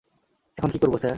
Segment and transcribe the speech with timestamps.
[0.57, 1.09] এখন কী করবো, স্যার?